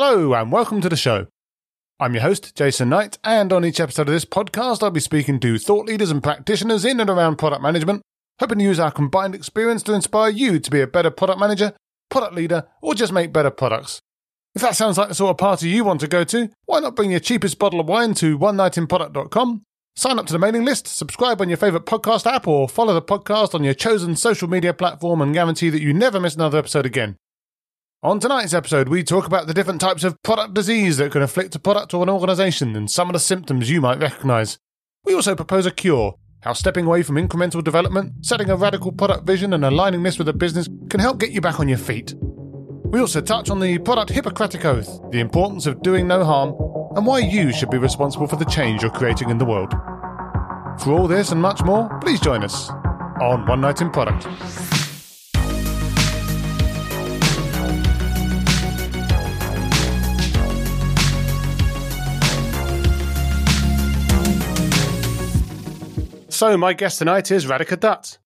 [0.00, 1.26] Hello, and welcome to the show.
[1.98, 5.40] I'm your host, Jason Knight, and on each episode of this podcast, I'll be speaking
[5.40, 8.02] to thought leaders and practitioners in and around product management,
[8.38, 11.72] hoping to use our combined experience to inspire you to be a better product manager,
[12.10, 13.98] product leader, or just make better products.
[14.54, 16.94] If that sounds like the sort of party you want to go to, why not
[16.94, 19.62] bring your cheapest bottle of wine to onenightinproduct.com,
[19.96, 23.02] sign up to the mailing list, subscribe on your favourite podcast app, or follow the
[23.02, 26.86] podcast on your chosen social media platform and guarantee that you never miss another episode
[26.86, 27.16] again.
[28.00, 31.56] On tonight's episode, we talk about the different types of product disease that can afflict
[31.56, 34.56] a product or an organisation and some of the symptoms you might recognise.
[35.04, 39.26] We also propose a cure how stepping away from incremental development, setting a radical product
[39.26, 42.14] vision, and aligning this with a business can help get you back on your feet.
[42.84, 46.50] We also touch on the product Hippocratic Oath, the importance of doing no harm,
[46.94, 49.72] and why you should be responsible for the change you're creating in the world.
[50.78, 52.70] For all this and much more, please join us
[53.20, 54.24] on One Night in Product.
[66.38, 68.18] So, my guest tonight is Radhika Dutt.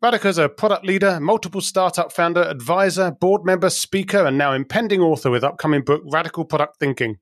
[0.00, 5.00] Radhika is a product leader, multiple startup founder, advisor, board member, speaker, and now impending
[5.00, 7.16] author with upcoming book Radical Product Thinking.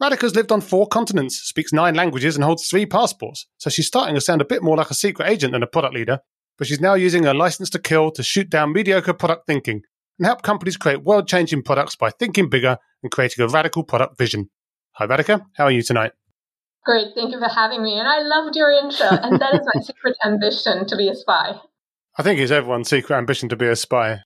[0.00, 4.14] Radhika's lived on four continents, speaks nine languages, and holds three passports, so she's starting
[4.14, 6.20] to sound a bit more like a secret agent than a product leader,
[6.56, 9.82] but she's now using her license to kill to shoot down mediocre product thinking
[10.20, 14.16] and help companies create world changing products by thinking bigger and creating a radical product
[14.18, 14.50] vision.
[14.92, 15.44] Hi, Radhika.
[15.56, 16.12] How are you tonight?
[16.84, 17.14] Great.
[17.14, 17.98] Thank you for having me.
[17.98, 19.08] And I loved your intro.
[19.08, 21.58] And that is my secret ambition to be a spy.
[22.18, 24.20] I think it's everyone's secret ambition to be a spy.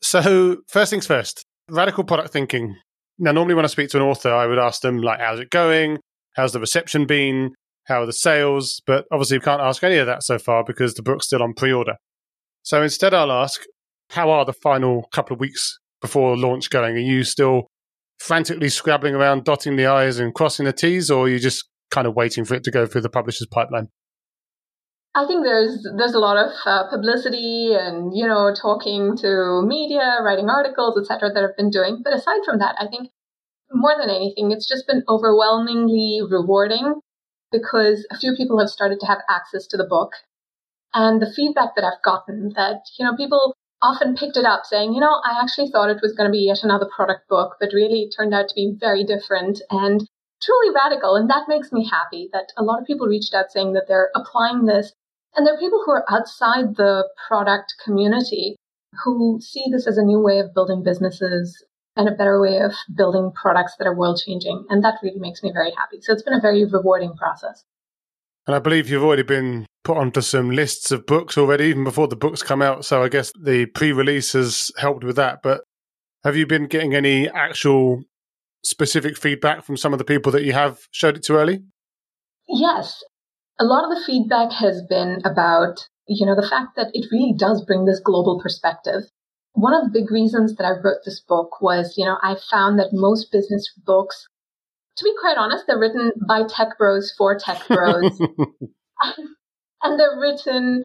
[0.00, 2.76] So, first things first, radical product thinking.
[3.18, 5.50] Now, normally when I speak to an author, I would ask them, like, how's it
[5.50, 5.98] going?
[6.34, 7.52] How's the reception been?
[7.84, 8.80] How are the sales?
[8.86, 11.54] But obviously, we can't ask any of that so far because the book's still on
[11.54, 11.96] pre order.
[12.62, 13.60] So instead, I'll ask,
[14.10, 16.96] how are the final couple of weeks before launch going?
[16.96, 17.66] Are you still
[18.22, 22.06] frantically scrabbling around, dotting the I's and crossing the T's, or are you just kind
[22.06, 23.88] of waiting for it to go through the publisher's pipeline?
[25.14, 30.18] I think there's there's a lot of uh, publicity and you know talking to media,
[30.22, 31.34] writing articles, etc.
[31.34, 32.00] that I've been doing.
[32.02, 33.10] But aside from that, I think
[33.70, 37.00] more than anything, it's just been overwhelmingly rewarding
[37.50, 40.12] because a few people have started to have access to the book,
[40.94, 44.92] and the feedback that I've gotten that you know people often picked it up saying,
[44.92, 47.72] you know, I actually thought it was going to be yet another product book, but
[47.74, 50.06] really it turned out to be very different and
[50.40, 51.16] truly radical.
[51.16, 54.10] And that makes me happy that a lot of people reached out saying that they're
[54.14, 54.92] applying this.
[55.34, 58.56] And there are people who are outside the product community
[59.04, 61.64] who see this as a new way of building businesses
[61.96, 64.64] and a better way of building products that are world changing.
[64.68, 66.00] And that really makes me very happy.
[66.00, 67.64] So it's been a very rewarding process.
[68.46, 72.08] And I believe you've already been put onto some lists of books already, even before
[72.08, 72.84] the books come out.
[72.84, 75.40] So I guess the pre release has helped with that.
[75.42, 75.62] But
[76.24, 78.02] have you been getting any actual
[78.64, 81.62] specific feedback from some of the people that you have showed it to early?
[82.48, 83.02] Yes.
[83.58, 87.34] A lot of the feedback has been about, you know, the fact that it really
[87.36, 89.02] does bring this global perspective.
[89.54, 92.78] One of the big reasons that I wrote this book was, you know, I found
[92.78, 94.26] that most business books
[94.96, 98.20] to be quite honest, they're written by tech bros for tech bros.
[99.82, 100.84] and they're written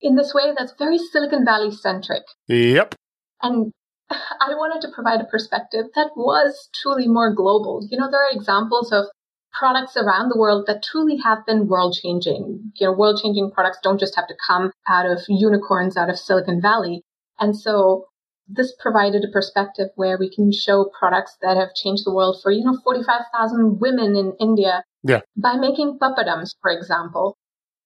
[0.00, 2.22] in this way that's very Silicon Valley centric.
[2.48, 2.94] Yep.
[3.42, 3.72] And
[4.10, 7.86] I wanted to provide a perspective that was truly more global.
[7.90, 9.06] You know, there are examples of
[9.52, 12.72] products around the world that truly have been world changing.
[12.76, 16.18] You know, world changing products don't just have to come out of unicorns out of
[16.18, 17.02] Silicon Valley.
[17.38, 18.06] And so
[18.54, 22.50] this provided a perspective where we can show products that have changed the world for,
[22.50, 25.20] you know, 45,000 women in India yeah.
[25.36, 27.36] by making papadums, for example,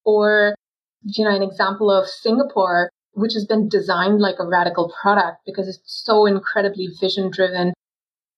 [0.05, 0.55] or,
[1.03, 5.69] you know, an example of Singapore, which has been designed like a radical product because
[5.69, 7.73] it's so incredibly vision driven.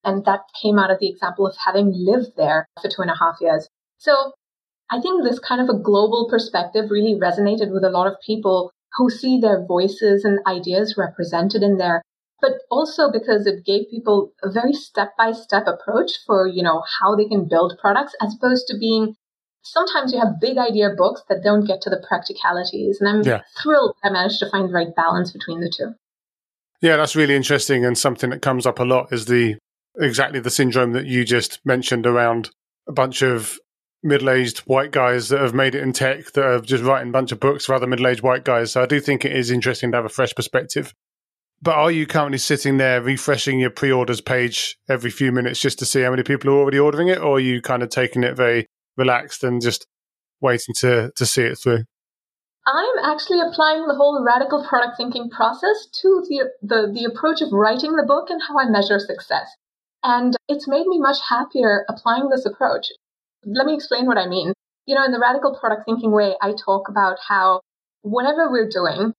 [0.05, 3.17] And that came out of the example of having lived there for two and a
[3.19, 3.69] half years.
[3.97, 4.33] So
[4.91, 8.71] I think this kind of a global perspective really resonated with a lot of people
[8.97, 12.03] who see their voices and ideas represented in there
[12.41, 16.83] but also because it gave people a very step by step approach for, you know,
[17.01, 19.15] how they can build products as opposed to being
[19.63, 22.99] sometimes you have big idea books that don't get to the practicalities.
[23.01, 23.43] And I'm yeah.
[23.63, 25.95] thrilled I managed to find the right balance between the two.
[26.81, 27.85] Yeah, that's really interesting.
[27.85, 29.57] And something that comes up a lot is the
[29.99, 32.51] exactly the syndrome that you just mentioned around
[32.87, 33.59] a bunch of
[34.03, 37.13] middle aged white guys that have made it in tech that are just writing a
[37.13, 38.71] bunch of books for other middle aged white guys.
[38.71, 40.95] So I do think it is interesting to have a fresh perspective
[41.61, 45.85] but are you currently sitting there refreshing your pre-orders page every few minutes just to
[45.85, 48.37] see how many people are already ordering it, or are you kind of taking it
[48.37, 48.67] very
[48.97, 49.87] relaxed and just
[50.41, 51.85] waiting to to see it through?
[52.69, 57.49] I'm actually applying the whole radical product thinking process to the, the, the approach of
[57.51, 59.49] writing the book and how I measure success.
[60.03, 62.89] And it's made me much happier applying this approach.
[63.45, 64.53] Let me explain what I mean.
[64.85, 67.63] You know, in the radical product thinking way, I talk about how
[68.03, 69.15] whatever we're doing,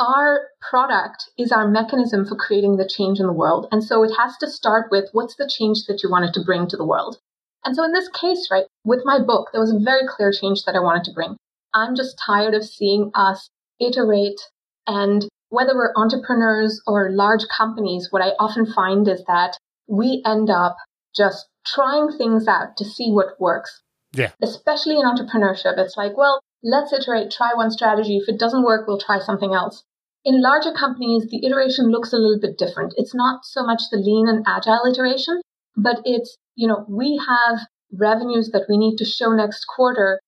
[0.00, 3.68] our product is our mechanism for creating the change in the world.
[3.70, 6.66] And so it has to start with what's the change that you wanted to bring
[6.68, 7.18] to the world?
[7.64, 10.64] And so in this case, right, with my book, there was a very clear change
[10.64, 11.36] that I wanted to bring.
[11.74, 14.40] I'm just tired of seeing us iterate
[14.86, 20.48] and whether we're entrepreneurs or large companies, what I often find is that we end
[20.48, 20.76] up
[21.14, 23.82] just trying things out to see what works.
[24.12, 24.30] Yeah.
[24.42, 28.16] Especially in entrepreneurship, it's like, well, let's iterate, try one strategy.
[28.16, 29.84] If it doesn't work, we'll try something else.
[30.24, 32.92] In larger companies, the iteration looks a little bit different.
[32.96, 35.40] It's not so much the lean and agile iteration,
[35.76, 37.60] but it's, you know, we have
[37.92, 40.20] revenues that we need to show next quarter.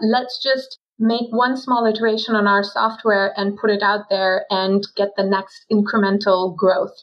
[0.00, 4.82] Let's just make one small iteration on our software and put it out there and
[4.96, 6.94] get the next incremental growth.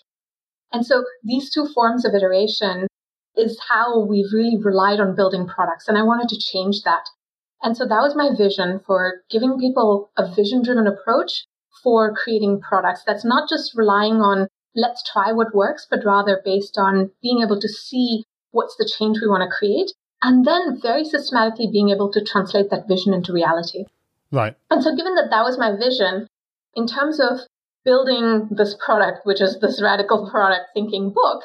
[0.72, 2.88] And so these two forms of iteration
[3.38, 5.88] is how we've really relied on building products.
[5.88, 7.04] And I wanted to change that.
[7.62, 11.46] And so that was my vision for giving people a vision driven approach
[11.84, 16.78] for creating products that's not just relying on let's try what works, but rather based
[16.78, 19.92] on being able to see what's the change we want to create
[20.24, 23.86] and then very systematically being able to translate that vision into reality.
[24.32, 24.56] Right.
[24.72, 26.28] And so, given that that was my vision,
[26.76, 27.40] in terms of
[27.86, 31.44] building this product, which is this radical product thinking book,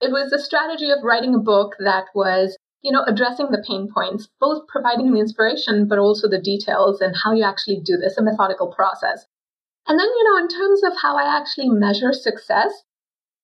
[0.00, 3.88] it was a strategy of writing a book that was, you know, addressing the pain
[3.92, 8.16] points, both providing the inspiration, but also the details and how you actually do this,
[8.18, 9.26] a methodical process.
[9.88, 12.72] And then, you know, in terms of how I actually measure success,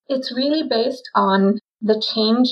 [0.08, 2.48] it's really based on the change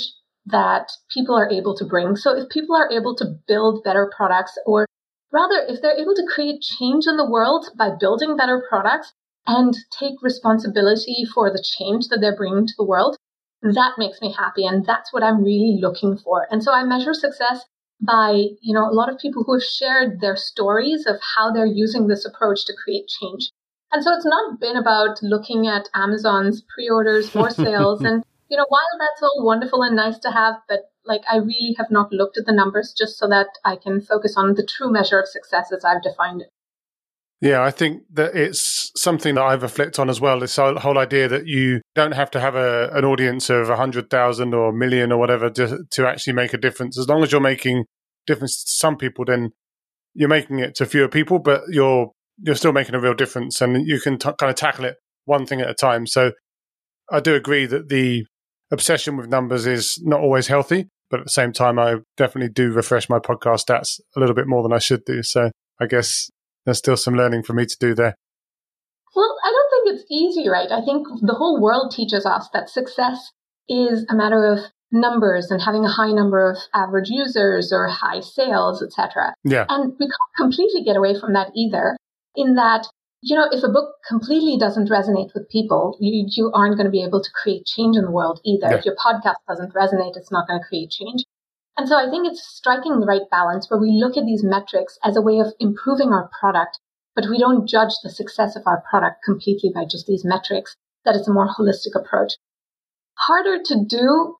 [0.46, 2.16] that people are able to bring.
[2.16, 4.86] So if people are able to build better products, or
[5.32, 9.12] rather, if they're able to create change in the world by building better products
[9.46, 13.16] and take responsibility for the change that they're bringing to the world,
[13.62, 14.64] that makes me happy.
[14.64, 16.46] And that's what I'm really looking for.
[16.50, 17.64] And so I measure success
[18.00, 21.66] by, you know, a lot of people who have shared their stories of how they're
[21.66, 23.50] using this approach to create change.
[23.92, 28.02] And so it's not been about looking at Amazon's pre-orders or sales.
[28.02, 31.74] and, you know, while that's all wonderful and nice to have, but like I really
[31.78, 34.92] have not looked at the numbers just so that I can focus on the true
[34.92, 36.48] measure of success as I've defined it.
[37.40, 40.40] Yeah, I think that it's something that I've reflected on as well.
[40.40, 44.68] This whole idea that you don't have to have a, an audience of 100,000 or
[44.68, 46.98] a million or whatever to, to actually make a difference.
[46.98, 47.84] As long as you're making
[48.26, 49.52] difference to some people, then
[50.12, 53.86] you're making it to fewer people, but you're you're still making a real difference, and
[53.86, 56.06] you can t- kind of tackle it one thing at a time.
[56.06, 56.32] So
[57.10, 58.24] I do agree that the
[58.72, 62.72] obsession with numbers is not always healthy, but at the same time, I definitely do
[62.72, 65.22] refresh my podcast stats a little bit more than I should do.
[65.22, 65.50] So
[65.80, 66.30] I guess
[66.64, 68.14] there's still some learning for me to do there.
[69.14, 70.70] Well, I don't think it's easy, right?
[70.70, 73.32] I think the whole world teaches us that success
[73.68, 74.60] is a matter of
[74.92, 79.34] numbers and having a high number of average users or high sales, etc.
[79.44, 79.66] Yeah.
[79.68, 81.96] And we can't completely get away from that either
[82.36, 82.86] in that,
[83.22, 86.90] you know, if a book completely doesn't resonate with people, you, you aren't going to
[86.90, 88.68] be able to create change in the world either.
[88.70, 88.76] Yeah.
[88.76, 91.24] If your podcast doesn't resonate, it's not going to create change.
[91.76, 94.98] And so I think it's striking the right balance where we look at these metrics
[95.04, 96.78] as a way of improving our product,
[97.14, 101.16] but we don't judge the success of our product completely by just these metrics, that
[101.16, 102.34] it's a more holistic approach.
[103.14, 104.36] Harder to do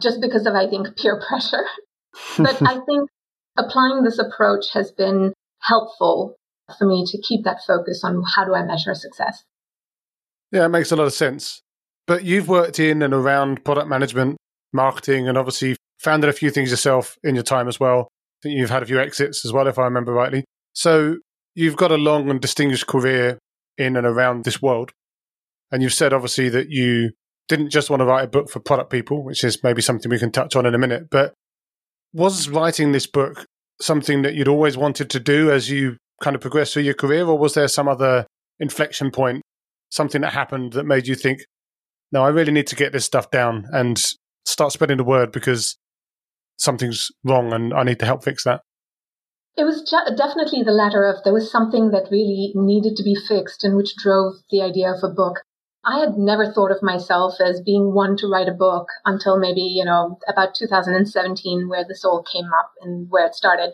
[0.00, 1.64] just because of, I think, peer pressure.
[2.38, 3.08] but I think
[3.56, 6.36] applying this approach has been helpful
[6.78, 9.44] for me to keep that focus on how do I measure success.
[10.50, 11.62] Yeah, it makes a lot of sense.
[12.06, 14.36] But you've worked in and around product management,
[14.72, 18.08] marketing, and obviously founded a few things yourself in your time as well.
[18.40, 20.44] I think you've had a few exits as well, if I remember rightly.
[20.72, 21.16] So
[21.54, 23.38] you've got a long and distinguished career
[23.78, 24.90] in and around this world.
[25.70, 27.10] And you've said obviously that you
[27.48, 30.18] didn't just want to write a book for product people, which is maybe something we
[30.18, 31.08] can touch on in a minute.
[31.10, 31.34] But
[32.12, 33.46] was writing this book
[33.80, 37.26] something that you'd always wanted to do as you kind of progress through your career,
[37.26, 38.26] or was there some other
[38.58, 39.42] inflection point,
[39.90, 41.40] something that happened that made you think,
[42.12, 44.00] no, I really need to get this stuff down and
[44.46, 45.76] start spreading the word because
[46.56, 48.60] something's wrong and I need to help fix that?
[49.56, 53.14] It was ju- definitely the latter of there was something that really needed to be
[53.14, 55.40] fixed and which drove the idea of a book.
[55.84, 59.60] I had never thought of myself as being one to write a book until maybe,
[59.60, 63.72] you know, about 2017, where this all came up and where it started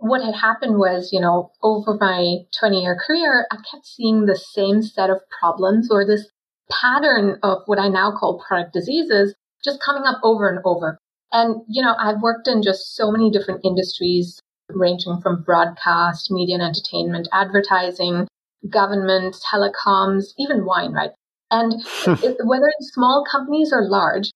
[0.00, 4.36] what had happened was, you know, over my 20 year career, I kept seeing the
[4.36, 6.28] same set of problems or this
[6.70, 10.98] pattern of what I now call product diseases just coming up over and over.
[11.32, 14.40] And, you know, I've worked in just so many different industries,
[14.70, 18.26] ranging from broadcast, media and entertainment, advertising,
[18.68, 21.10] government, telecoms, even wine, right?
[21.50, 21.74] And
[22.24, 24.30] it, whether in small companies or large,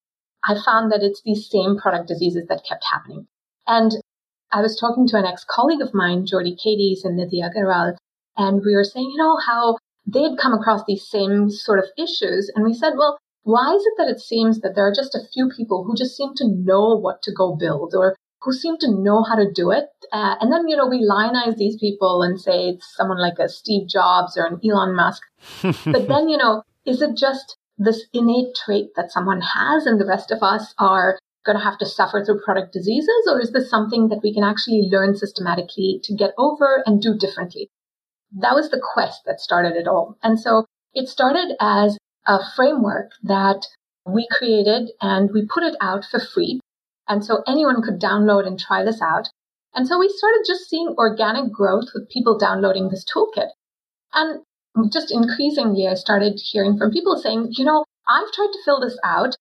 [0.47, 3.26] I found that it's these same product diseases that kept happening.
[3.66, 3.92] And
[4.54, 7.96] I was talking to an ex colleague of mine, Geordie Kaytes and Nidhi Agarwal,
[8.37, 11.87] and we were saying, you know, how they had come across these same sort of
[11.99, 12.52] issues.
[12.54, 15.26] And we said, well, why is it that it seems that there are just a
[15.32, 18.90] few people who just seem to know what to go build or who seem to
[18.90, 19.87] know how to do it?
[20.12, 23.49] Uh, and then, you know, we lionize these people and say it's someone like a
[23.49, 25.23] Steve Jobs or an Elon Musk.
[25.62, 30.06] but then, you know, is it just this innate trait that someone has and the
[30.06, 33.28] rest of us are going to have to suffer through product diseases?
[33.30, 37.16] Or is this something that we can actually learn systematically to get over and do
[37.16, 37.70] differently?
[38.40, 40.16] That was the quest that started it all.
[40.22, 43.66] And so it started as a framework that
[44.06, 46.60] we created and we put it out for free.
[47.08, 49.28] And so anyone could download and try this out.
[49.74, 53.48] And so we started just seeing organic growth with people downloading this toolkit.
[54.12, 54.42] And
[54.92, 58.98] just increasingly, I started hearing from people saying, you know, I've tried to fill this
[59.04, 59.36] out.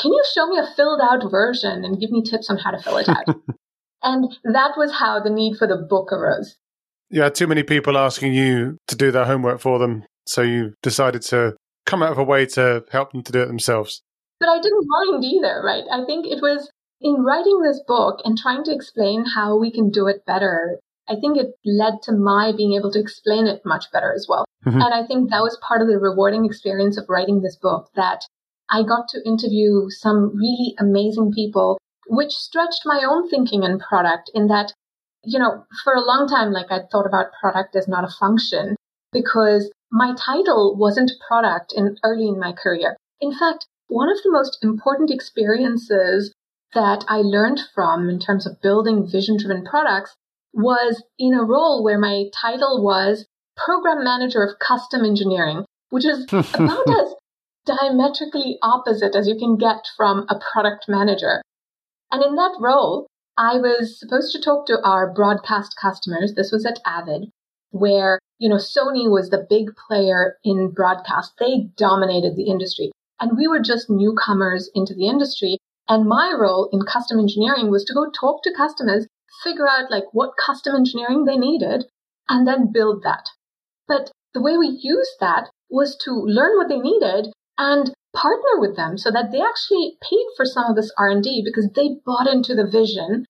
[0.00, 2.82] Can you show me a filled out version and give me tips on how to
[2.82, 3.24] fill it out?
[4.02, 6.56] and that was how the need for the book arose.
[7.10, 10.04] You had too many people asking you to do their homework for them.
[10.26, 13.46] So you decided to come out of a way to help them to do it
[13.46, 14.02] themselves.
[14.38, 15.84] But I didn't mind either, right?
[15.92, 19.90] I think it was in writing this book and trying to explain how we can
[19.90, 20.78] do it better.
[21.08, 24.44] I think it led to my being able to explain it much better as well.
[24.64, 24.80] Mm-hmm.
[24.80, 28.24] And I think that was part of the rewarding experience of writing this book that
[28.70, 34.30] I got to interview some really amazing people, which stretched my own thinking and product
[34.34, 34.72] in that,
[35.24, 38.76] you know, for a long time, like I thought about product as not a function
[39.12, 42.96] because my title wasn't product in early in my career.
[43.20, 46.32] In fact, one of the most important experiences
[46.74, 50.14] that I learned from in terms of building vision driven products
[50.54, 56.24] was in a role where my title was program manager of custom engineering, which is
[56.32, 57.14] about as
[57.70, 61.42] diametrically opposite as you can get from a product manager.
[62.10, 63.06] And in that role,
[63.38, 66.34] I was supposed to talk to our broadcast customers.
[66.34, 67.30] This was at Avid,
[67.70, 71.34] where, you know, Sony was the big player in broadcast.
[71.38, 72.90] They dominated the industry.
[73.20, 75.58] And we were just newcomers into the industry.
[75.88, 79.06] And my role in custom engineering was to go talk to customers,
[79.44, 81.84] figure out like what custom engineering they needed,
[82.28, 83.26] and then build that.
[83.86, 88.74] But the way we used that was to learn what they needed and partner with
[88.74, 92.54] them so that they actually paid for some of this R&D because they bought into
[92.54, 93.26] the vision.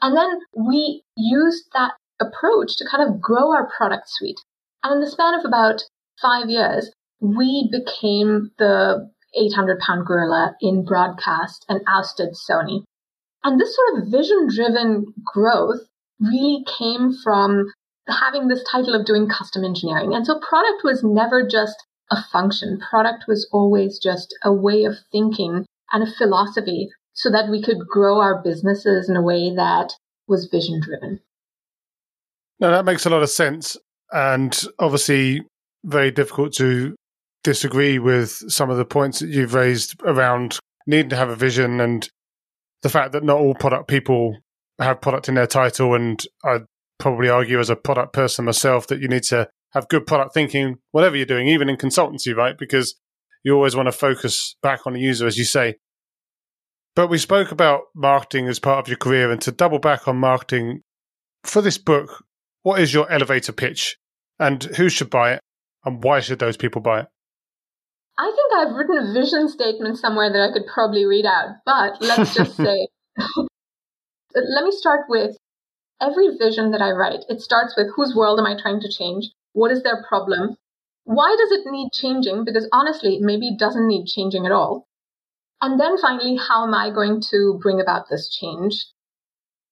[0.00, 4.38] And then we used that approach to kind of grow our product suite.
[4.84, 5.82] And in the span of about
[6.20, 12.84] five years, we became the 800 pound gorilla in broadcast and ousted Sony.
[13.42, 15.80] And this sort of vision driven growth
[16.20, 17.66] really came from
[18.06, 20.14] having this title of doing custom engineering.
[20.14, 21.76] And so product was never just
[22.12, 22.78] a function.
[22.78, 27.78] Product was always just a way of thinking and a philosophy so that we could
[27.88, 29.94] grow our businesses in a way that
[30.28, 31.20] was vision driven.
[32.60, 33.76] Now, that makes a lot of sense.
[34.12, 35.42] And obviously,
[35.84, 36.94] very difficult to
[37.42, 41.80] disagree with some of the points that you've raised around needing to have a vision
[41.80, 42.08] and
[42.82, 44.36] the fact that not all product people
[44.78, 45.94] have product in their title.
[45.94, 46.60] And I
[46.98, 50.78] probably argue as a product person myself that you need to have good product thinking,
[50.90, 52.56] whatever you're doing, even in consultancy, right?
[52.58, 52.94] Because
[53.42, 55.76] you always want to focus back on the user, as you say.
[56.94, 60.16] But we spoke about marketing as part of your career, and to double back on
[60.16, 60.82] marketing
[61.42, 62.24] for this book,
[62.62, 63.96] what is your elevator pitch,
[64.38, 65.40] and who should buy it,
[65.84, 67.06] and why should those people buy it?
[68.18, 71.96] I think I've written a vision statement somewhere that I could probably read out, but
[72.00, 72.88] let's just say,
[74.34, 75.36] let me start with
[76.00, 77.24] every vision that I write.
[77.30, 79.30] It starts with whose world am I trying to change?
[79.52, 80.56] What is their problem?
[81.04, 82.44] Why does it need changing?
[82.44, 84.86] Because honestly, maybe it doesn't need changing at all.
[85.60, 88.86] And then finally, how am I going to bring about this change?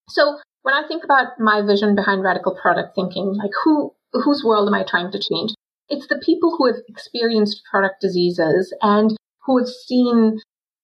[0.08, 4.68] So when I think about my vision behind radical product thinking, like who, whose world
[4.68, 5.52] am I trying to change?
[5.88, 10.38] It's the people who have experienced product diseases and who have seen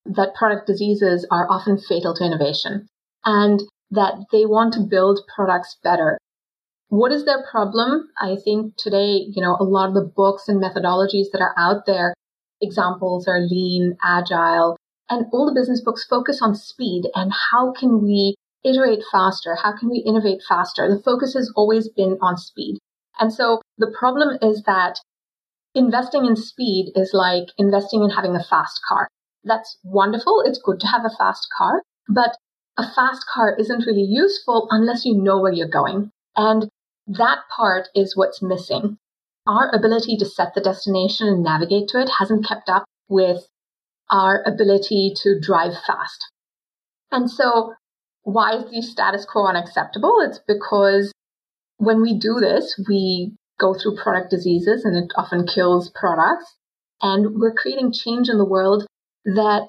[0.05, 2.87] that product diseases are often fatal to innovation
[3.25, 6.19] and that they want to build products better
[6.89, 8.09] what is their problem?
[8.21, 11.85] I think today, you know, a lot of the books and methodologies that are out
[11.87, 12.15] there,
[12.61, 14.77] examples are lean, agile,
[15.11, 19.57] and all the business books focus on speed and how can we iterate faster?
[19.63, 20.89] How can we innovate faster?
[20.89, 22.79] The focus has always been on speed.
[23.19, 25.01] And so the problem is that
[25.75, 29.09] investing in speed is like investing in having a fast car.
[29.45, 30.43] That's wonderful.
[30.45, 32.37] It's good to have a fast car, but
[32.77, 36.11] a fast car isn't really useful unless you know where you're going.
[36.35, 36.69] And
[37.07, 38.99] that part is what's missing.
[39.47, 43.47] Our ability to set the destination and navigate to it hasn't kept up with
[44.11, 46.33] our ability to drive fast.
[47.13, 47.75] And so
[48.23, 50.19] why is the status quo unacceptable?
[50.21, 51.13] It's because
[51.79, 56.57] when we do this, we go through product diseases and it often kills products.
[57.01, 58.87] And we're creating change in the world
[59.25, 59.69] that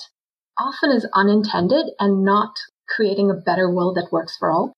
[0.57, 2.55] often is unintended and not
[2.87, 4.73] creating a better world that works for all.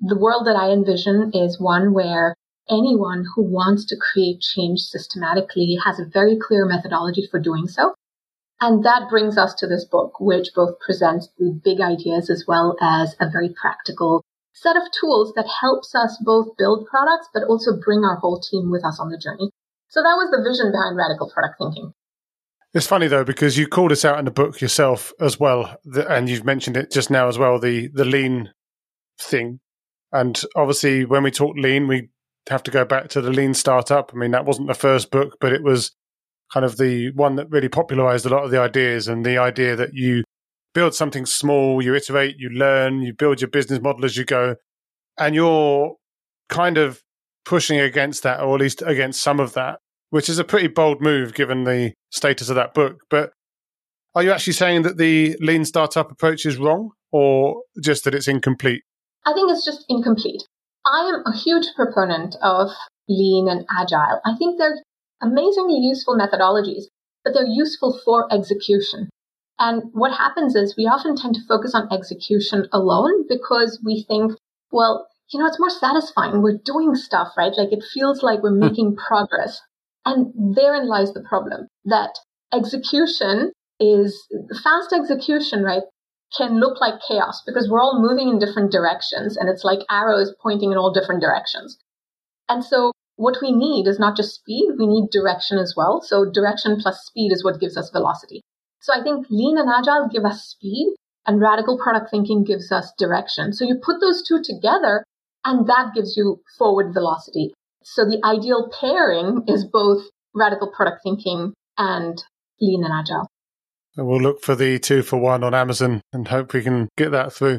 [0.00, 2.36] The world that I envision is one where
[2.70, 7.94] anyone who wants to create change systematically has a very clear methodology for doing so.
[8.60, 12.76] And that brings us to this book, which both presents the big ideas as well
[12.80, 17.78] as a very practical set of tools that helps us both build products, but also
[17.84, 19.50] bring our whole team with us on the journey.
[19.88, 21.92] So that was the vision behind radical product thinking.
[22.74, 26.28] It's funny though because you called us out in the book yourself as well, and
[26.28, 28.52] you've mentioned it just now as well the the lean
[29.20, 29.60] thing.
[30.12, 32.08] And obviously, when we talk lean, we
[32.48, 34.10] have to go back to the lean startup.
[34.14, 35.92] I mean, that wasn't the first book, but it was
[36.52, 39.76] kind of the one that really popularized a lot of the ideas and the idea
[39.76, 40.24] that you
[40.74, 44.56] build something small, you iterate, you learn, you build your business model as you go,
[45.18, 45.94] and you're
[46.48, 47.02] kind of
[47.44, 49.78] pushing against that, or at least against some of that,
[50.10, 53.00] which is a pretty bold move given the status of that book.
[53.10, 53.32] But
[54.14, 58.28] are you actually saying that the lean startup approach is wrong, or just that it's
[58.28, 58.82] incomplete?
[59.26, 60.42] I think it's just incomplete.
[60.86, 62.70] I am a huge proponent of
[63.08, 64.20] lean and agile.
[64.24, 64.82] I think they're
[65.20, 66.84] amazingly useful methodologies,
[67.24, 69.10] but they're useful for execution.
[69.58, 74.32] And what happens is we often tend to focus on execution alone because we think,
[74.70, 76.42] well, you know, it's more satisfying.
[76.42, 77.52] We're doing stuff, right?
[77.56, 78.60] Like it feels like we're hmm.
[78.60, 79.60] making progress.
[80.06, 82.18] And therein lies the problem that
[82.52, 84.26] execution is
[84.62, 85.82] fast execution, right?
[86.36, 90.34] Can look like chaos because we're all moving in different directions and it's like arrows
[90.42, 91.78] pointing in all different directions.
[92.48, 96.02] And so what we need is not just speed, we need direction as well.
[96.02, 98.42] So direction plus speed is what gives us velocity.
[98.80, 100.94] So I think lean and agile give us speed
[101.26, 103.52] and radical product thinking gives us direction.
[103.52, 105.04] So you put those two together
[105.44, 107.54] and that gives you forward velocity.
[107.82, 110.02] So the ideal pairing is both
[110.34, 112.22] radical product thinking and
[112.60, 113.28] lean and agile.
[114.00, 117.32] We'll look for the two for one on Amazon and hope we can get that
[117.32, 117.58] through.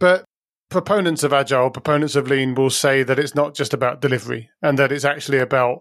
[0.00, 0.24] But
[0.68, 4.78] proponents of agile, proponents of lean will say that it's not just about delivery and
[4.78, 5.80] that it's actually about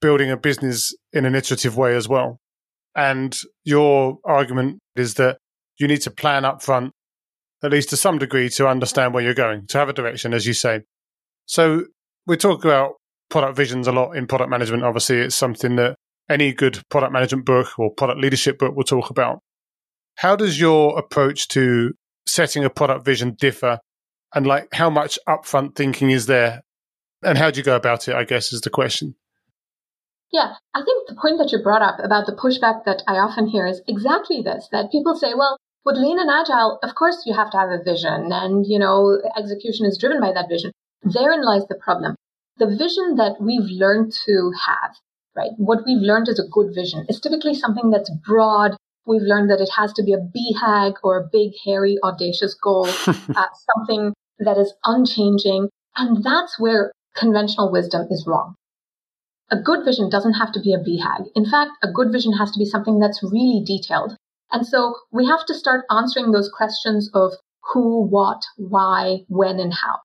[0.00, 2.38] building a business in an iterative way as well.
[2.96, 5.38] And your argument is that
[5.78, 6.92] you need to plan up front,
[7.62, 10.46] at least to some degree, to understand where you're going, to have a direction, as
[10.46, 10.80] you say.
[11.46, 11.84] So
[12.26, 12.94] we talk about
[13.28, 14.82] product visions a lot in product management.
[14.82, 15.96] Obviously, it's something that
[16.28, 19.40] any good product management book or product leadership book will talk about.
[20.16, 21.92] How does your approach to
[22.26, 23.78] setting a product vision differ?
[24.34, 26.62] And like, how much upfront thinking is there?
[27.22, 28.14] And how do you go about it?
[28.14, 29.14] I guess is the question.
[30.32, 33.46] Yeah, I think the point that you brought up about the pushback that I often
[33.46, 37.34] hear is exactly this that people say, well, with lean and agile, of course you
[37.34, 40.72] have to have a vision and, you know, execution is driven by that vision.
[41.02, 42.14] Therein lies the problem.
[42.56, 44.96] The vision that we've learned to have,
[45.36, 45.50] right?
[45.56, 47.06] What we've learned is a good vision.
[47.08, 48.76] It's typically something that's broad.
[49.06, 52.86] We've learned that it has to be a BHAG or a big, hairy, audacious goal,
[53.06, 55.68] uh, something that is unchanging.
[55.96, 58.54] And that's where conventional wisdom is wrong
[59.52, 61.26] a good vision doesn't have to be a BHAG.
[61.36, 64.16] In fact, a good vision has to be something that's really detailed.
[64.50, 67.32] And so we have to start answering those questions of
[67.72, 69.98] who, what, why, when, and how.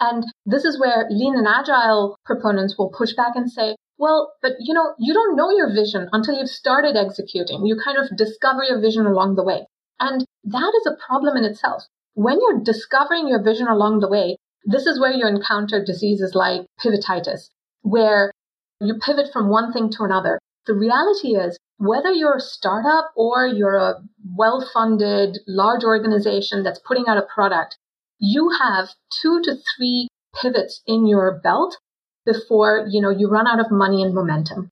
[0.00, 4.54] And this is where lean and agile proponents will push back and say, well, but
[4.58, 7.64] you know, you don't know your vision until you've started executing.
[7.64, 9.68] You kind of discover your vision along the way.
[10.00, 11.84] And that is a problem in itself.
[12.14, 16.66] When you're discovering your vision along the way, this is where you encounter diseases like
[16.84, 17.50] pivotitis,
[17.82, 18.32] where
[18.80, 20.40] you pivot from one thing to another.
[20.66, 24.02] The reality is, whether you're a startup or you're a
[24.36, 27.78] well funded large organization that's putting out a product,
[28.18, 28.88] you have
[29.22, 31.76] two to three pivots in your belt
[32.24, 34.70] before you know you run out of money and momentum.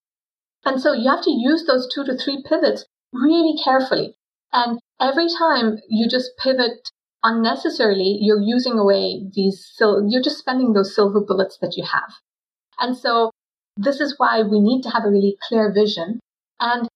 [0.65, 4.15] And so you have to use those two to three pivots really carefully.
[4.53, 6.91] And every time you just pivot
[7.23, 12.13] unnecessarily, you're using away these, sil- you're just spending those silver bullets that you have.
[12.79, 13.31] And so
[13.77, 16.21] this is why we need to have a really clear vision.
[16.59, 16.89] And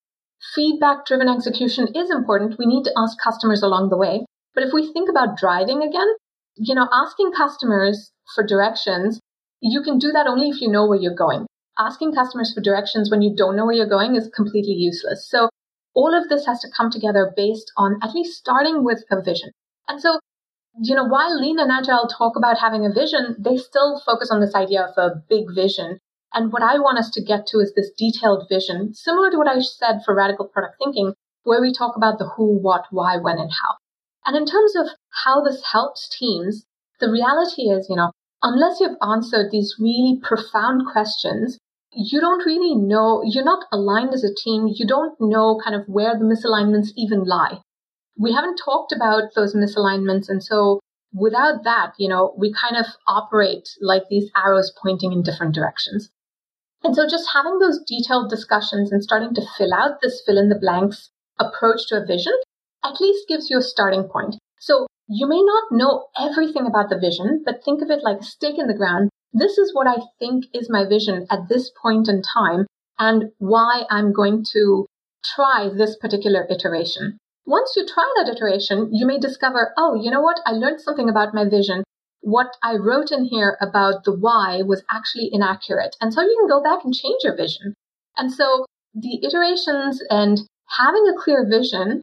[0.54, 2.58] feedback driven execution is important.
[2.58, 4.26] We need to ask customers along the way.
[4.54, 6.08] But if we think about driving again,
[6.56, 9.20] you know, asking customers for directions,
[9.72, 11.46] you can do that only if you know where you're going.
[11.79, 15.29] Asking customers for directions when you don't know where you're going is completely useless.
[15.29, 15.48] So
[15.94, 19.50] all of this has to come together based on at least starting with a vision.
[19.88, 20.20] And so,
[20.81, 24.40] you know, while lean and agile talk about having a vision, they still focus on
[24.40, 25.98] this idea of a big vision
[26.35, 29.46] and what I want us to get to is this detailed vision, similar to what
[29.46, 31.14] I said for radical product thinking.
[31.44, 33.77] where we talk about the who, what, why, when, and how.
[34.24, 34.88] And in terms of
[35.24, 36.64] how this helps teams,
[37.00, 38.12] the reality is, you know,
[38.44, 41.59] unless you've answered these really profound questions,
[41.96, 44.68] you don't really know, you're not aligned as a team.
[44.68, 47.61] You don't know kind of where the misalignments even lie.
[48.18, 50.28] We haven't talked about those misalignments.
[50.28, 50.80] And so
[51.12, 56.11] without that, you know, we kind of operate like these arrows pointing in different directions.
[56.83, 60.50] And so just having those detailed discussions and starting to fill out this fill in
[60.50, 62.35] the blanks approach to a vision
[62.85, 64.37] at least gives you a starting point.
[64.64, 68.24] So you may not know everything about the vision, but think of it like a
[68.24, 69.11] stake in the ground.
[69.35, 72.66] This is what I think is my vision at this point in time
[72.98, 74.87] and why I'm going to
[75.37, 77.18] try this particular iteration.
[77.44, 80.40] Once you try that iteration, you may discover, oh, you know what?
[80.46, 81.85] I learned something about my vision
[82.24, 85.94] what I wrote in here about the why was actually inaccurate.
[86.00, 87.74] And so you can go back and change your vision.
[88.16, 90.40] And so the iterations and
[90.79, 92.00] having a clear vision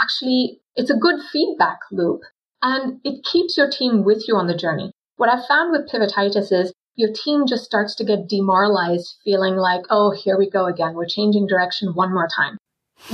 [0.00, 2.20] actually, it's a good feedback loop
[2.62, 4.92] and it keeps your team with you on the journey.
[5.16, 9.82] What I've found with pivotitis is your team just starts to get demoralized, feeling like,
[9.90, 10.94] oh, here we go again.
[10.94, 12.58] We're changing direction one more time.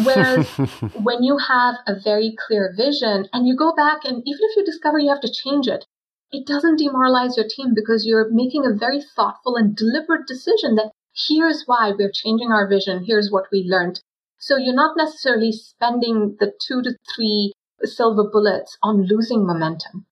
[0.03, 0.49] Whereas
[1.03, 4.65] when you have a very clear vision and you go back and even if you
[4.65, 5.85] discover you have to change it,
[6.33, 10.91] it doesn't demoralize your team because you're making a very thoughtful and deliberate decision that
[11.29, 14.01] here's why we're changing our vision, here's what we learned.
[14.45, 20.05] So you're not necessarily spending the two to three silver bullets on losing momentum.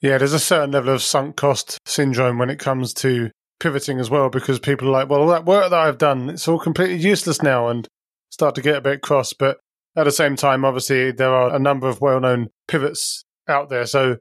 [0.00, 4.08] Yeah, there's a certain level of sunk cost syndrome when it comes to pivoting as
[4.08, 6.96] well, because people are like, well, all that work that I've done, it's all completely
[6.96, 7.86] useless now, and
[8.30, 9.34] start to get a bit cross.
[9.34, 9.58] But
[9.94, 13.84] at the same time, obviously, there are a number of well known pivots out there.
[13.84, 14.16] So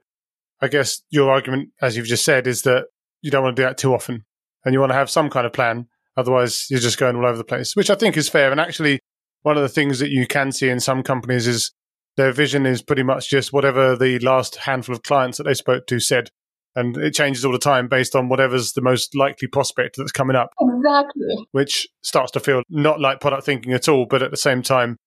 [0.59, 2.87] I guess your argument, as you've just said, is that
[3.21, 4.25] you don't want to do that too often
[4.65, 5.87] and you want to have some kind of plan.
[6.19, 8.51] Otherwise, you're just going all over the place, which I think is fair.
[8.51, 8.99] And actually,
[9.43, 11.71] one of the things that you can see in some companies is
[12.17, 15.87] their vision is pretty much just whatever the last handful of clients that they spoke
[15.87, 16.29] to said.
[16.75, 20.35] And it changes all the time based on whatever's the most likely prospect that's coming
[20.35, 20.49] up.
[20.59, 21.47] Exactly.
[21.51, 24.97] Which starts to feel not like product thinking at all, but at the same time,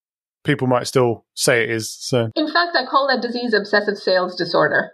[0.45, 1.93] people might still say it is.
[1.93, 4.93] So, in fact, I call that disease obsessive sales disorder.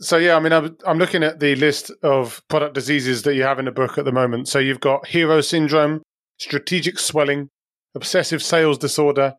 [0.00, 3.42] So yeah, I mean, I'm, I'm looking at the list of product diseases that you
[3.42, 4.48] have in the book at the moment.
[4.48, 6.02] So you've got hero syndrome,
[6.38, 7.48] strategic swelling,
[7.94, 9.34] obsessive sales disorder.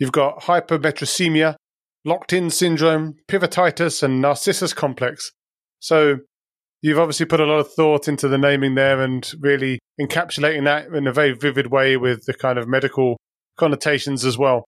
[0.00, 1.54] You've got hypermetricemia,
[2.04, 5.30] locked-in syndrome, pivotitis, and narcissus complex.
[5.78, 6.16] So
[6.80, 10.86] you've obviously put a lot of thought into the naming there and really encapsulating that
[10.86, 13.18] in a very vivid way with the kind of medical
[13.58, 14.64] connotations as well.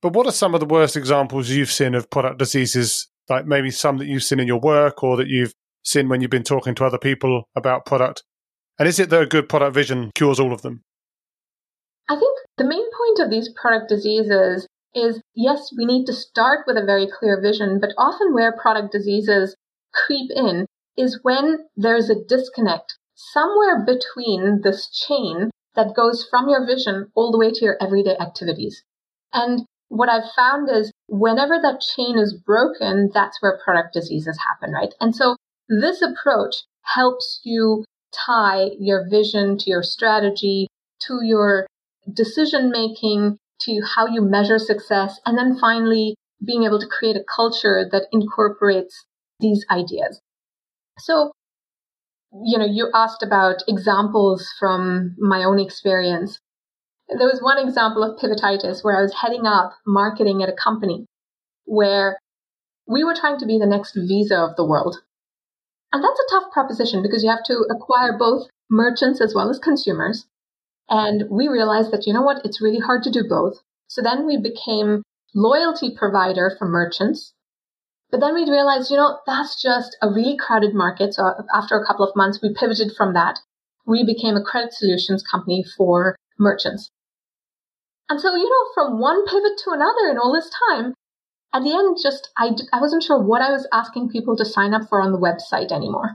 [0.00, 3.70] But what are some of the worst examples you've seen of product diseases like maybe
[3.70, 6.74] some that you've seen in your work or that you've seen when you've been talking
[6.76, 8.22] to other people about product?
[8.78, 10.82] And is it that a good product vision cures all of them?
[12.08, 16.60] I think the main point of these product diseases is yes, we need to start
[16.66, 19.54] with a very clear vision, but often where product diseases
[19.92, 26.66] creep in is when there's a disconnect somewhere between this chain that goes from your
[26.66, 28.82] vision all the way to your everyday activities.
[29.32, 34.72] And what I've found is whenever that chain is broken, that's where product diseases happen,
[34.72, 34.94] right?
[35.00, 35.36] And so
[35.68, 40.68] this approach helps you tie your vision to your strategy,
[41.06, 41.66] to your
[42.12, 46.14] decision making, to how you measure success, and then finally
[46.44, 49.04] being able to create a culture that incorporates
[49.40, 50.20] these ideas.
[50.98, 51.32] So,
[52.44, 56.38] you know, you asked about examples from my own experience.
[57.08, 61.06] There was one example of pivotitis where I was heading up marketing at a company
[61.64, 62.18] where
[62.88, 65.02] we were trying to be the next Visa of the world.
[65.92, 69.58] And that's a tough proposition because you have to acquire both merchants as well as
[69.58, 70.26] consumers.
[70.88, 73.62] And we realized that, you know what, it's really hard to do both.
[73.88, 75.02] So then we became
[75.34, 77.34] loyalty provider for merchants.
[78.10, 81.14] But then we realized, you know, that's just a really crowded market.
[81.14, 83.38] So after a couple of months, we pivoted from that.
[83.86, 86.90] We became a credit solutions company for merchants.
[88.08, 90.94] And so, you know, from one pivot to another in all this time,
[91.52, 94.74] at the end, just I, I wasn't sure what I was asking people to sign
[94.74, 96.14] up for on the website anymore.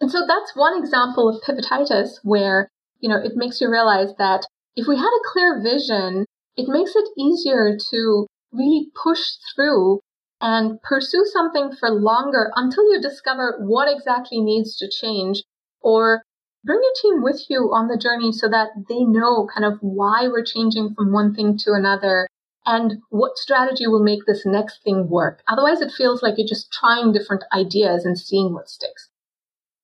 [0.00, 2.68] And so that's one example of pivotitis where,
[3.00, 6.94] you know, it makes you realize that if we had a clear vision, it makes
[6.94, 9.20] it easier to really push
[9.54, 10.00] through
[10.40, 15.42] and pursue something for longer until you discover what exactly needs to change
[15.80, 16.22] or
[16.66, 20.26] bring your team with you on the journey so that they know kind of why
[20.26, 22.26] we're changing from one thing to another
[22.66, 25.40] and what strategy will make this next thing work.
[25.48, 29.08] Otherwise, it feels like you're just trying different ideas and seeing what sticks.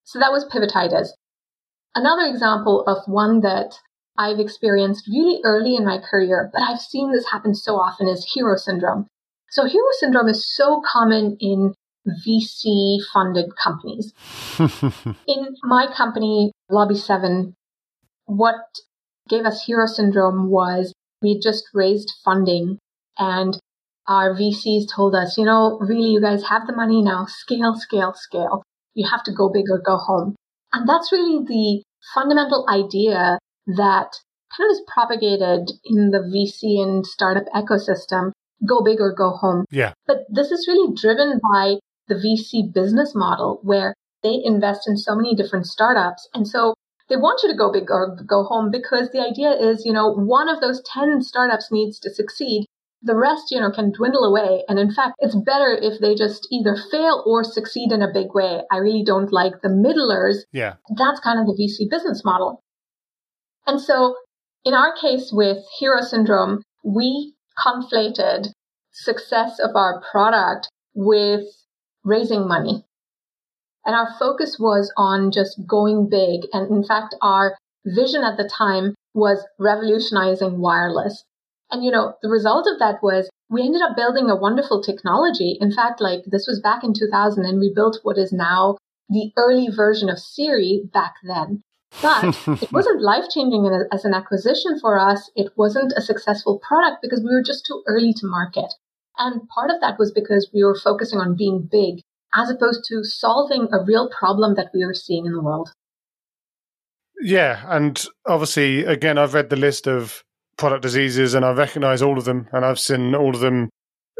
[0.02, 1.10] So that was pivotitis.
[1.94, 3.76] Another example of one that
[4.18, 8.32] I've experienced really early in my career, but I've seen this happen so often is
[8.34, 9.06] hero syndrome.
[9.50, 11.74] So hero syndrome is so common in
[12.26, 14.12] VC funded companies.
[15.28, 17.54] in my company, Lobby 7,
[18.24, 18.56] what
[19.28, 22.78] gave us hero syndrome was we just raised funding
[23.18, 23.58] and
[24.08, 28.14] our VCs told us, you know, really, you guys have the money now, scale, scale,
[28.16, 28.62] scale.
[28.94, 30.34] You have to go big or go home.
[30.72, 31.82] And that's really the
[32.14, 34.10] fundamental idea that
[34.56, 38.32] kind of is propagated in the VC and startup ecosystem
[38.66, 39.64] go big or go home.
[39.70, 39.92] Yeah.
[40.06, 41.76] But this is really driven by
[42.08, 46.28] the VC business model where they invest in so many different startups.
[46.34, 46.74] And so
[47.08, 50.12] they want you to go big or go home because the idea is, you know,
[50.12, 52.66] one of those 10 startups needs to succeed.
[53.02, 54.62] The rest, you know, can dwindle away.
[54.68, 58.32] And in fact, it's better if they just either fail or succeed in a big
[58.32, 58.60] way.
[58.70, 60.46] I really don't like the middlers.
[60.52, 60.74] Yeah.
[60.96, 62.62] That's kind of the VC business model.
[63.66, 64.14] And so
[64.64, 68.52] in our case with hero syndrome, we conflated
[68.92, 71.44] success of our product with
[72.04, 72.84] raising money.
[73.84, 76.42] And our focus was on just going big.
[76.52, 81.24] And in fact, our vision at the time was revolutionizing wireless.
[81.70, 85.58] And, you know, the result of that was we ended up building a wonderful technology.
[85.60, 88.76] In fact, like this was back in 2000 and we built what is now
[89.08, 91.62] the early version of Siri back then.
[92.00, 95.30] But it wasn't life changing as an acquisition for us.
[95.34, 98.72] It wasn't a successful product because we were just too early to market.
[99.18, 102.02] And part of that was because we were focusing on being big
[102.34, 105.70] as opposed to solving a real problem that we are seeing in the world.
[107.20, 107.64] Yeah.
[107.68, 110.22] And obviously, again, I've read the list of
[110.56, 113.70] product diseases and I recognize all of them and I've seen all of them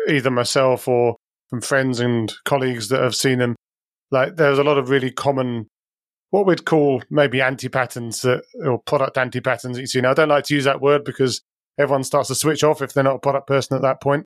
[0.09, 1.17] either myself or
[1.51, 3.57] from friends and colleagues that have seen them.
[4.11, 5.67] Like there's a lot of really common
[6.31, 10.01] what we'd call maybe anti patterns or product anti patterns that you see.
[10.01, 11.43] Now, I don't like to use that word because
[11.79, 14.25] everyone starts to switch off if they're not a product person at that point.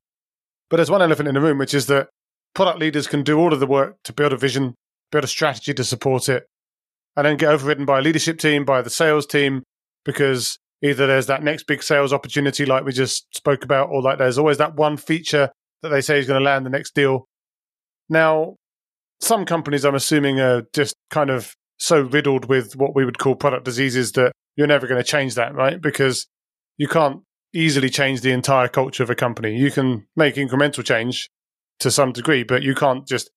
[0.69, 2.09] But there's one elephant in the room, which is that
[2.57, 4.73] product leaders can do all of the work to build a vision,
[5.11, 6.47] build a strategy to support it,
[7.15, 9.61] and then get overridden by a leadership team, by the sales team,
[10.03, 14.17] because either there's that next big sales opportunity like we just spoke about, or like
[14.17, 15.51] there's always that one feature
[15.83, 17.27] that they say is going to land the next deal.
[18.09, 18.55] Now,
[19.21, 23.35] some companies, I'm assuming, are just kind of so riddled with what we would call
[23.35, 25.79] product diseases that you're never going to change that, right?
[25.79, 26.25] Because
[26.77, 27.21] you can't
[27.53, 29.55] easily change the entire culture of a company.
[29.55, 31.29] You can make incremental change
[31.79, 33.29] to some degree, but you can't just,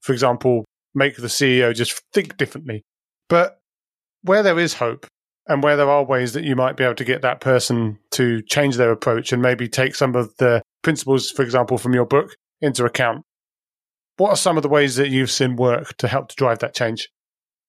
[0.00, 0.64] for example,
[0.94, 2.82] make the CEO just think differently.
[3.28, 3.58] But
[4.22, 5.06] where there is hope
[5.46, 8.42] and where there are ways that you might be able to get that person to
[8.42, 12.36] change their approach and maybe take some of the principles, for example, from your book
[12.60, 13.22] into account,
[14.16, 16.74] what are some of the ways that you've seen work to help to drive that
[16.74, 17.08] change?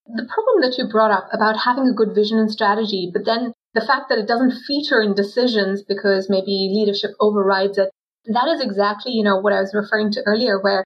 [0.06, 3.54] The problem that you brought up about having a good vision and strategy, but then
[3.74, 7.90] the fact that it doesn't feature in decisions because maybe leadership overrides it,
[8.26, 10.84] that is exactly, you know, what I was referring to earlier, where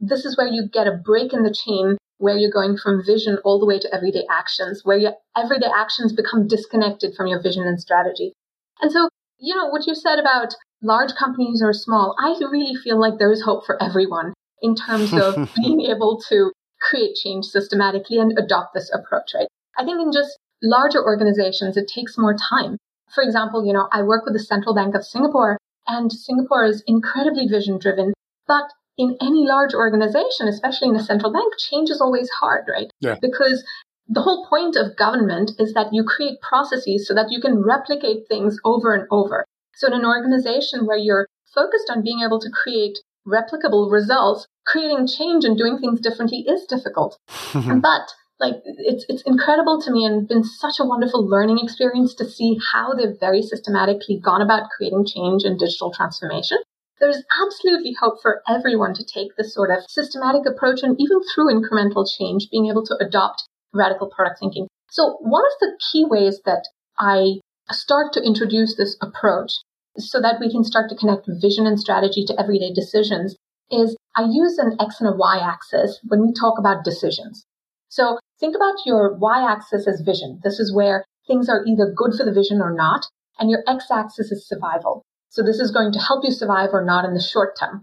[0.00, 3.38] this is where you get a break in the chain where you're going from vision
[3.44, 7.66] all the way to everyday actions, where your everyday actions become disconnected from your vision
[7.66, 8.32] and strategy.
[8.80, 9.08] And so,
[9.38, 13.32] you know, what you said about large companies or small, I really feel like there
[13.32, 14.32] is hope for everyone
[14.62, 19.48] in terms of being able to create change systematically and adopt this approach, right?
[19.76, 22.76] I think in just larger organizations, it takes more time.
[23.12, 26.82] For example, you know, I work with the Central Bank of Singapore and Singapore is
[26.86, 28.12] incredibly vision driven,
[28.46, 32.90] but in any large organization, especially in a central bank, change is always hard, right?
[33.00, 33.16] Yeah.
[33.20, 33.64] Because
[34.08, 38.28] the whole point of government is that you create processes so that you can replicate
[38.28, 39.44] things over and over.
[39.74, 45.06] So in an organization where you're focused on being able to create replicable results, creating
[45.06, 47.18] change and doing things differently is difficult.
[47.54, 52.28] but like it's it's incredible to me and been such a wonderful learning experience to
[52.28, 56.58] see how they've very systematically gone about creating change and digital transformation.
[57.00, 61.52] There's absolutely hope for everyone to take this sort of systematic approach and even through
[61.52, 64.68] incremental change, being able to adopt radical product thinking.
[64.90, 66.64] So one of the key ways that
[66.98, 69.52] I start to introduce this approach
[69.98, 73.36] so that we can start to connect vision and strategy to everyday decisions
[73.70, 77.44] is I use an X and a Y axis when we talk about decisions.
[77.88, 80.40] So think about your Y axis as vision.
[80.44, 83.06] This is where things are either good for the vision or not.
[83.38, 85.02] And your X axis is survival.
[85.30, 87.82] So this is going to help you survive or not in the short term.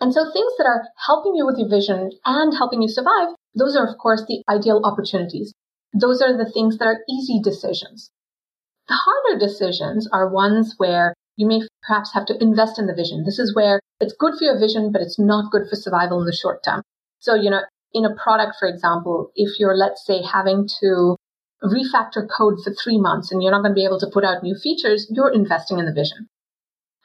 [0.00, 3.74] And so things that are helping you with your vision and helping you survive, those
[3.74, 5.54] are of course the ideal opportunities.
[5.94, 8.10] Those are the things that are easy decisions.
[8.88, 13.24] The harder decisions are ones where you may perhaps have to invest in the vision.
[13.24, 16.26] This is where it's good for your vision, but it's not good for survival in
[16.26, 16.82] the short term.
[17.18, 17.62] So, you know,
[17.94, 21.16] in a product, for example, if you're, let's say, having to
[21.62, 24.42] refactor code for three months and you're not going to be able to put out
[24.42, 26.28] new features, you're investing in the vision.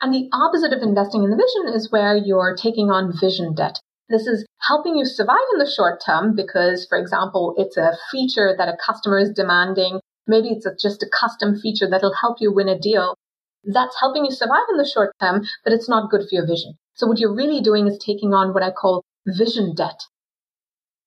[0.02, 3.80] And the opposite of investing in the vision is where you're taking on vision debt.
[4.10, 8.56] This is helping you survive in the short term because, for example, it's a feature
[8.58, 10.00] that a customer is demanding.
[10.26, 13.16] Maybe it's a, just a custom feature that'll help you win a deal.
[13.64, 16.74] That's helping you survive in the short term, but it's not good for your vision.
[16.96, 20.02] So what you're really doing is taking on what I call vision debt.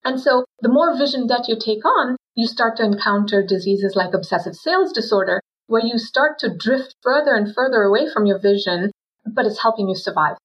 [0.04, 4.14] And so the more vision debt you take on, you start to encounter diseases like
[4.14, 8.90] obsessive sales disorder, where you start to drift further and further away from your vision,
[9.26, 10.36] but it's helping you survive.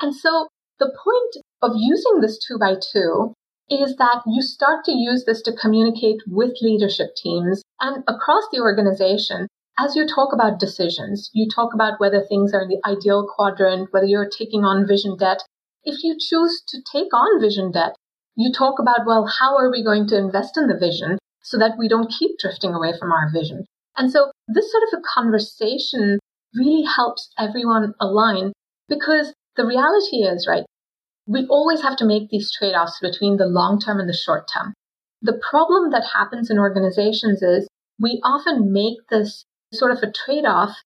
[0.00, 0.48] And so
[0.78, 3.32] the point of using this two by two
[3.68, 8.60] is that you start to use this to communicate with leadership teams and across the
[8.60, 9.48] organization
[9.78, 11.30] as you talk about decisions.
[11.32, 15.16] You talk about whether things are in the ideal quadrant, whether you're taking on vision
[15.16, 15.42] debt.
[15.84, 17.94] If you choose to take on vision debt,
[18.36, 21.76] you talk about, well, how are we going to invest in the vision so that
[21.78, 23.64] we don't keep drifting away from our vision?
[23.96, 26.18] And so this sort of a conversation
[26.54, 28.52] really helps everyone align
[28.88, 30.64] because the reality is, right,
[31.26, 34.48] we always have to make these trade offs between the long term and the short
[34.52, 34.74] term.
[35.22, 37.66] The problem that happens in organizations is
[37.98, 40.76] we often make this sort of a trade off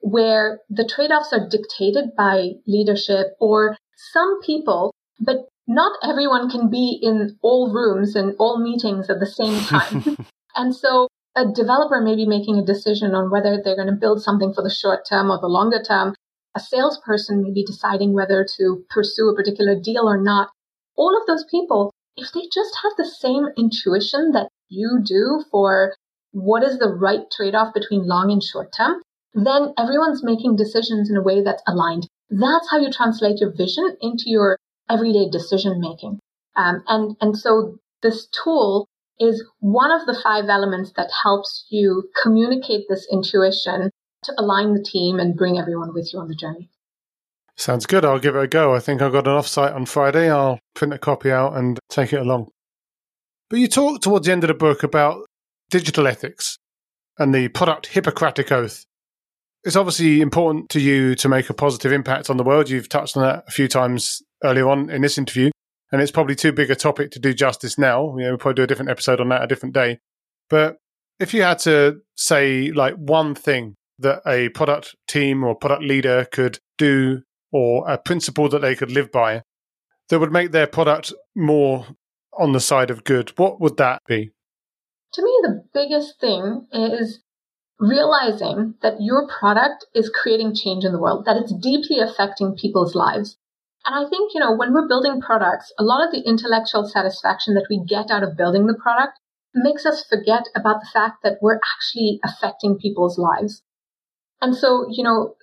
[0.00, 3.76] where the trade offs are dictated by leadership or
[4.12, 9.26] some people, but not everyone can be in all rooms and all meetings at the
[9.26, 10.16] same time.
[10.56, 14.22] and so a developer may be making a decision on whether they're going to build
[14.22, 16.14] something for the short term or the longer term.
[16.54, 20.50] A salesperson may be deciding whether to pursue a particular deal or not.
[20.96, 25.94] All of those people, if they just have the same intuition that you do for
[26.32, 29.00] what is the right trade off between long and short term,
[29.34, 32.06] then everyone's making decisions in a way that's aligned.
[32.28, 34.58] That's how you translate your vision into your
[34.90, 36.18] everyday decision making.
[36.56, 42.08] Um, and, and so this tool is one of the five elements that helps you
[42.22, 43.90] communicate this intuition
[44.24, 46.68] to align the team and bring everyone with you on the journey.
[47.56, 48.04] Sounds good.
[48.04, 48.74] I'll give it a go.
[48.74, 50.30] I think I've got an offsite on Friday.
[50.30, 52.48] I'll print a copy out and take it along.
[53.50, 55.26] But you talk towards the end of the book about
[55.70, 56.56] digital ethics
[57.18, 58.84] and the product Hippocratic Oath.
[59.64, 62.70] It's obviously important to you to make a positive impact on the world.
[62.70, 65.50] You've touched on that a few times earlier on in this interview,
[65.90, 68.16] and it's probably too big a topic to do justice now.
[68.16, 69.98] You know, we'll probably do a different episode on that a different day.
[70.48, 70.76] But
[71.18, 76.26] if you had to say like one thing that a product team or product leader
[76.32, 79.42] could do or a principle that they could live by
[80.08, 81.86] that would make their product more
[82.38, 84.30] on the side of good, what would that be?
[85.14, 87.20] To me, the biggest thing is
[87.78, 92.94] realizing that your product is creating change in the world, that it's deeply affecting people's
[92.94, 93.36] lives.
[93.84, 97.54] And I think, you know, when we're building products, a lot of the intellectual satisfaction
[97.54, 99.18] that we get out of building the product
[99.54, 103.62] makes us forget about the fact that we're actually affecting people's lives.
[104.40, 105.34] And so, you know,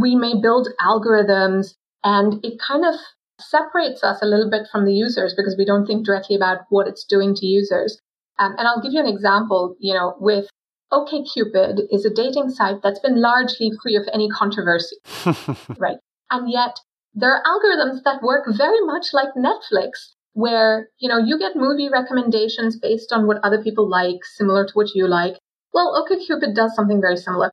[0.00, 2.94] we may build algorithms and it kind of
[3.40, 6.86] separates us a little bit from the users because we don't think directly about what
[6.86, 7.98] it's doing to users.
[8.38, 10.46] Um, and I'll give you an example, you know, with
[10.92, 14.96] OKCupid is a dating site that's been largely free of any controversy,
[15.78, 15.98] right?
[16.30, 16.80] And yet
[17.14, 21.88] there are algorithms that work very much like Netflix, where, you know, you get movie
[21.92, 25.34] recommendations based on what other people like, similar to what you like.
[25.74, 27.50] Well, OkCupid does something very similar.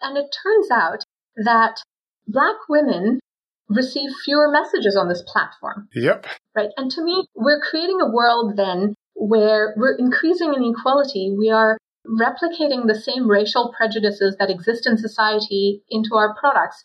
[0.00, 1.04] And it turns out
[1.36, 1.82] that
[2.26, 3.20] black women
[3.68, 5.88] receive fewer messages on this platform.
[5.94, 6.26] Yep.
[6.54, 6.70] Right.
[6.76, 11.34] And to me, we're creating a world then where we're increasing inequality.
[11.36, 16.84] We are replicating the same racial prejudices that exist in society into our products.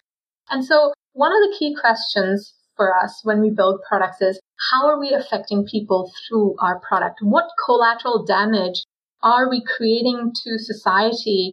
[0.49, 4.39] And so one of the key questions for us when we build products is
[4.71, 7.19] how are we affecting people through our product?
[7.21, 8.85] What collateral damage
[9.21, 11.51] are we creating to society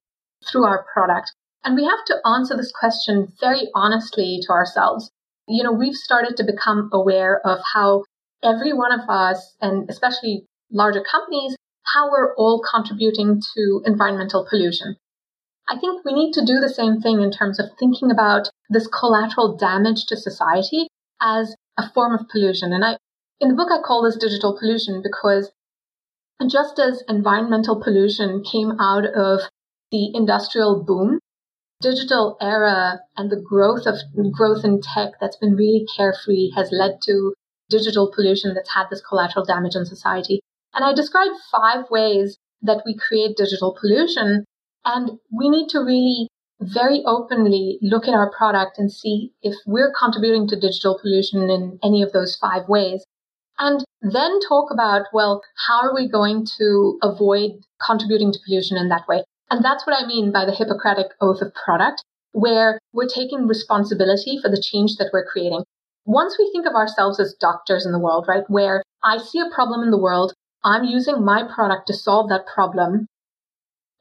[0.48, 1.32] through our product?
[1.64, 5.10] And we have to answer this question very honestly to ourselves.
[5.48, 8.04] You know, we've started to become aware of how
[8.44, 11.56] every one of us, and especially larger companies,
[11.92, 14.94] how we're all contributing to environmental pollution.
[15.68, 18.86] I think we need to do the same thing in terms of thinking about this
[18.86, 20.86] collateral damage to society
[21.20, 22.72] as a form of pollution.
[22.72, 22.98] And I,
[23.40, 25.50] in the book, I call this digital pollution because
[26.48, 29.40] just as environmental pollution came out of
[29.90, 31.18] the industrial boom,
[31.80, 33.96] digital era and the growth of
[34.32, 37.34] growth in tech that's been really carefree has led to
[37.68, 40.40] digital pollution that's had this collateral damage on society.
[40.74, 44.44] And I described five ways that we create digital pollution
[44.86, 46.28] and we need to really
[46.60, 51.78] very openly look at our product and see if we're contributing to digital pollution in
[51.84, 53.04] any of those five ways.
[53.58, 58.88] And then talk about, well, how are we going to avoid contributing to pollution in
[58.88, 59.24] that way?
[59.50, 64.38] And that's what I mean by the Hippocratic oath of product, where we're taking responsibility
[64.40, 65.64] for the change that we're creating.
[66.04, 69.54] Once we think of ourselves as doctors in the world, right, where I see a
[69.54, 70.32] problem in the world,
[70.64, 73.06] I'm using my product to solve that problem.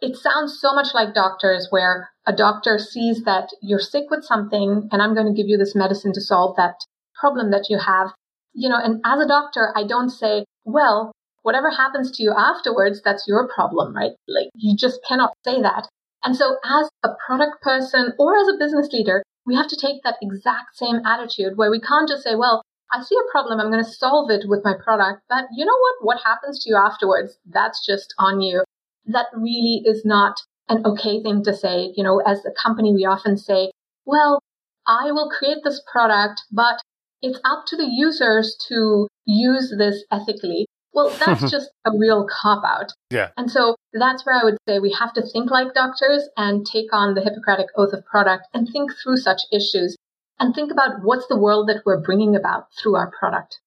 [0.05, 4.87] It sounds so much like doctors, where a doctor sees that you're sick with something
[4.91, 6.75] and I'm going to give you this medicine to solve that
[7.19, 8.13] problem that you have.
[8.53, 13.01] You know, and as a doctor, I don't say, well, whatever happens to you afterwards,
[13.03, 14.11] that's your problem, right?
[14.27, 15.87] Like you just cannot say that.
[16.23, 20.03] And so as a product person or as a business leader, we have to take
[20.03, 22.61] that exact same attitude where we can't just say, well,
[22.93, 25.23] I see a problem, I'm going to solve it with my product.
[25.27, 25.95] But you know what?
[26.05, 27.39] What happens to you afterwards?
[27.51, 28.63] That's just on you.
[29.05, 31.93] That really is not an okay thing to say.
[31.95, 33.71] You know, as a company, we often say,
[34.05, 34.41] well,
[34.87, 36.81] I will create this product, but
[37.21, 40.67] it's up to the users to use this ethically.
[40.93, 42.91] Well, that's just a real cop out.
[43.11, 43.29] Yeah.
[43.37, 46.93] And so that's where I would say we have to think like doctors and take
[46.93, 49.97] on the Hippocratic Oath of Product and think through such issues
[50.39, 53.59] and think about what's the world that we're bringing about through our product.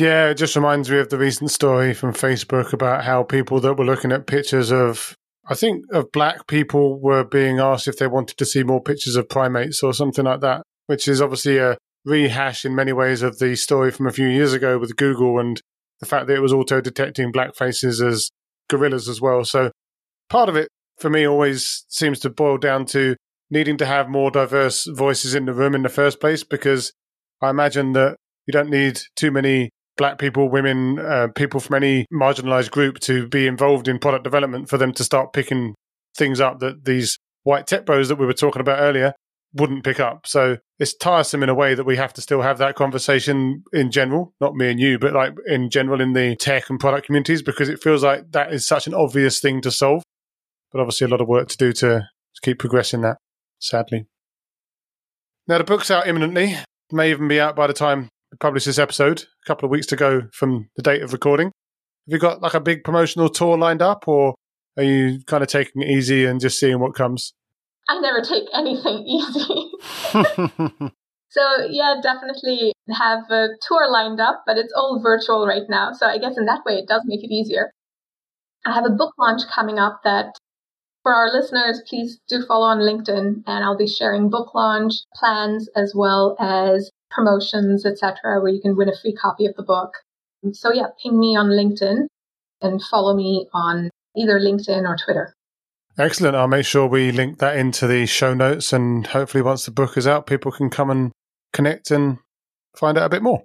[0.00, 3.74] Yeah, it just reminds me of the recent story from Facebook about how people that
[3.74, 5.14] were looking at pictures of,
[5.46, 9.16] I think, of black people were being asked if they wanted to see more pictures
[9.16, 11.76] of primates or something like that, which is obviously a
[12.06, 15.60] rehash in many ways of the story from a few years ago with Google and
[16.00, 18.30] the fact that it was auto detecting black faces as
[18.70, 19.44] gorillas as well.
[19.44, 19.70] So
[20.30, 23.16] part of it for me always seems to boil down to
[23.50, 26.90] needing to have more diverse voices in the room in the first place because
[27.42, 29.68] I imagine that you don't need too many
[30.00, 34.70] black people, women, uh, people from any marginalized group to be involved in product development
[34.70, 35.74] for them to start picking
[36.16, 39.12] things up that these white tech bros that we were talking about earlier
[39.52, 40.26] wouldn't pick up.
[40.26, 43.90] So it's tiresome in a way that we have to still have that conversation in
[43.90, 47.42] general, not me and you, but like in general in the tech and product communities,
[47.42, 50.02] because it feels like that is such an obvious thing to solve.
[50.72, 53.18] But obviously a lot of work to do to, to keep progressing that
[53.58, 54.06] sadly.
[55.46, 56.56] Now, the book's out imminently,
[56.90, 58.08] may even be out by the time
[58.40, 61.48] publish this episode, a couple of weeks to go from the date of recording.
[61.48, 64.34] Have you got like a big promotional tour lined up, or
[64.76, 67.34] are you kind of taking it easy and just seeing what comes?
[67.88, 69.70] I never take anything easy.
[71.28, 75.92] so, yeah, definitely have a tour lined up, but it's all virtual right now.
[75.92, 77.70] So, I guess in that way, it does make it easier.
[78.64, 80.34] I have a book launch coming up that
[81.02, 85.68] for our listeners, please do follow on LinkedIn and I'll be sharing book launch plans
[85.74, 89.92] as well as promotions, etc., where you can win a free copy of the book.
[90.52, 92.06] So yeah, ping me on LinkedIn
[92.60, 95.34] and follow me on either LinkedIn or Twitter.
[95.98, 96.36] Excellent.
[96.36, 99.96] I'll make sure we link that into the show notes and hopefully once the book
[99.96, 101.12] is out, people can come and
[101.52, 102.18] connect and
[102.76, 103.44] find out a bit more.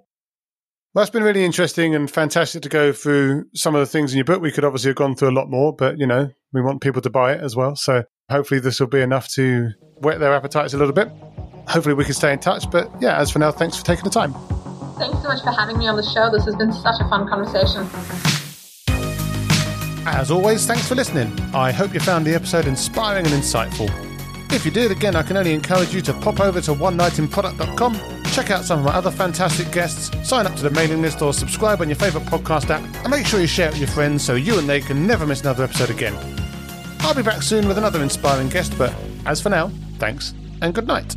[0.94, 4.16] Well, that's been really interesting and fantastic to go through some of the things in
[4.16, 4.40] your book.
[4.40, 7.02] We could obviously have gone through a lot more, but you know, we want people
[7.02, 7.76] to buy it as well.
[7.76, 11.10] So hopefully this will be enough to whet their appetites a little bit.
[11.68, 12.70] Hopefully we can stay in touch.
[12.70, 14.32] But yeah, as for now, thanks for taking the time.
[14.98, 16.30] Thanks so much for having me on the show.
[16.30, 17.86] This has been such a fun conversation.
[20.08, 21.38] As always, thanks for listening.
[21.52, 23.90] I hope you found the episode inspiring and insightful.
[24.52, 28.50] If you did, again, I can only encourage you to pop over to oneknightinproduct.com, check
[28.52, 31.80] out some of my other fantastic guests, sign up to the mailing list or subscribe
[31.80, 34.36] on your favourite podcast app, and make sure you share it with your friends so
[34.36, 36.14] you and they can never miss another episode again.
[37.00, 38.94] I'll be back soon with another inspiring guest, but
[39.26, 41.16] as for now, thanks and good night.